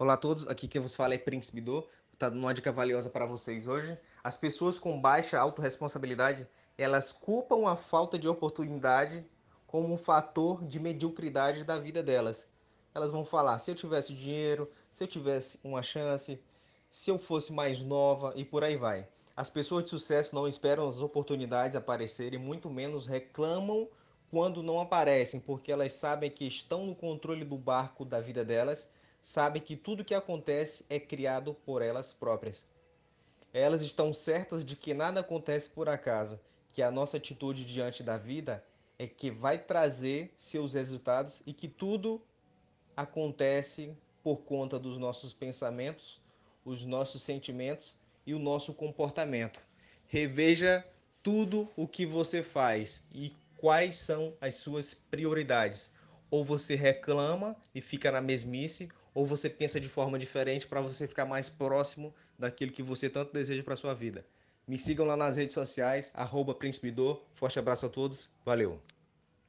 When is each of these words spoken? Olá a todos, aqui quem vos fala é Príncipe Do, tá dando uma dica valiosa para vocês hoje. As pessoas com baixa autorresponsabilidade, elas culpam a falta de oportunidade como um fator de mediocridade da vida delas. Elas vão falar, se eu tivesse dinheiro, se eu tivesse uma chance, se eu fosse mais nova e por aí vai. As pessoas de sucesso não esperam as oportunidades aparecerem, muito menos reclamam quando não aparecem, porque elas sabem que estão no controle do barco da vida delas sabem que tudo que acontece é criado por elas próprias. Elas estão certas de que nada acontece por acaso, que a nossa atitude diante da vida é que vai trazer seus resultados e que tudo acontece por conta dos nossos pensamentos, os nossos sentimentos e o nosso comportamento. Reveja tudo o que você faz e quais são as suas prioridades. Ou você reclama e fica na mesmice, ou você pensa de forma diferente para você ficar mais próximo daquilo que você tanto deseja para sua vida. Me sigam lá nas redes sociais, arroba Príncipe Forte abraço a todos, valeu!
Olá 0.00 0.14
a 0.14 0.16
todos, 0.16 0.48
aqui 0.48 0.66
quem 0.66 0.80
vos 0.80 0.94
fala 0.94 1.12
é 1.12 1.18
Príncipe 1.18 1.60
Do, 1.60 1.86
tá 2.18 2.30
dando 2.30 2.40
uma 2.40 2.54
dica 2.54 2.72
valiosa 2.72 3.10
para 3.10 3.26
vocês 3.26 3.66
hoje. 3.66 3.98
As 4.24 4.34
pessoas 4.34 4.78
com 4.78 4.98
baixa 4.98 5.38
autorresponsabilidade, 5.38 6.48
elas 6.78 7.12
culpam 7.12 7.68
a 7.68 7.76
falta 7.76 8.18
de 8.18 8.26
oportunidade 8.26 9.22
como 9.66 9.92
um 9.92 9.98
fator 9.98 10.64
de 10.64 10.80
mediocridade 10.80 11.64
da 11.64 11.78
vida 11.78 12.02
delas. 12.02 12.48
Elas 12.94 13.10
vão 13.12 13.26
falar, 13.26 13.58
se 13.58 13.72
eu 13.72 13.74
tivesse 13.74 14.14
dinheiro, 14.14 14.70
se 14.90 15.04
eu 15.04 15.06
tivesse 15.06 15.60
uma 15.62 15.82
chance, 15.82 16.40
se 16.88 17.10
eu 17.10 17.18
fosse 17.18 17.52
mais 17.52 17.82
nova 17.82 18.32
e 18.34 18.42
por 18.42 18.64
aí 18.64 18.78
vai. 18.78 19.06
As 19.36 19.50
pessoas 19.50 19.84
de 19.84 19.90
sucesso 19.90 20.34
não 20.34 20.48
esperam 20.48 20.88
as 20.88 20.98
oportunidades 20.98 21.76
aparecerem, 21.76 22.38
muito 22.38 22.70
menos 22.70 23.06
reclamam 23.06 23.86
quando 24.30 24.62
não 24.62 24.80
aparecem, 24.80 25.38
porque 25.38 25.70
elas 25.70 25.92
sabem 25.92 26.30
que 26.30 26.46
estão 26.46 26.86
no 26.86 26.94
controle 26.94 27.44
do 27.44 27.58
barco 27.58 28.02
da 28.02 28.18
vida 28.18 28.42
delas 28.42 28.88
sabem 29.22 29.60
que 29.60 29.76
tudo 29.76 30.04
que 30.04 30.14
acontece 30.14 30.84
é 30.88 30.98
criado 30.98 31.54
por 31.64 31.82
elas 31.82 32.12
próprias. 32.12 32.66
Elas 33.52 33.82
estão 33.82 34.12
certas 34.12 34.64
de 34.64 34.76
que 34.76 34.94
nada 34.94 35.20
acontece 35.20 35.68
por 35.68 35.88
acaso, 35.88 36.38
que 36.68 36.82
a 36.82 36.90
nossa 36.90 37.16
atitude 37.16 37.64
diante 37.64 38.02
da 38.02 38.16
vida 38.16 38.64
é 38.98 39.06
que 39.06 39.30
vai 39.30 39.58
trazer 39.58 40.32
seus 40.36 40.74
resultados 40.74 41.42
e 41.46 41.52
que 41.52 41.66
tudo 41.66 42.20
acontece 42.96 43.96
por 44.22 44.38
conta 44.38 44.78
dos 44.78 44.98
nossos 44.98 45.32
pensamentos, 45.32 46.20
os 46.64 46.84
nossos 46.84 47.22
sentimentos 47.22 47.96
e 48.26 48.34
o 48.34 48.38
nosso 48.38 48.72
comportamento. 48.74 49.62
Reveja 50.06 50.86
tudo 51.22 51.68
o 51.76 51.88
que 51.88 52.04
você 52.04 52.42
faz 52.42 53.02
e 53.12 53.34
quais 53.56 53.96
são 53.96 54.34
as 54.40 54.56
suas 54.56 54.94
prioridades. 54.94 55.90
Ou 56.30 56.44
você 56.44 56.74
reclama 56.74 57.56
e 57.74 57.80
fica 57.80 58.12
na 58.12 58.20
mesmice, 58.20 58.88
ou 59.14 59.26
você 59.26 59.48
pensa 59.48 59.80
de 59.80 59.88
forma 59.88 60.18
diferente 60.18 60.66
para 60.66 60.80
você 60.80 61.06
ficar 61.06 61.24
mais 61.24 61.48
próximo 61.48 62.14
daquilo 62.38 62.72
que 62.72 62.82
você 62.82 63.08
tanto 63.08 63.32
deseja 63.32 63.62
para 63.62 63.76
sua 63.76 63.94
vida. 63.94 64.24
Me 64.66 64.78
sigam 64.78 65.06
lá 65.06 65.16
nas 65.16 65.36
redes 65.36 65.54
sociais, 65.54 66.12
arroba 66.14 66.54
Príncipe 66.54 66.94
Forte 67.34 67.58
abraço 67.58 67.86
a 67.86 67.88
todos, 67.88 68.30
valeu! 68.44 68.80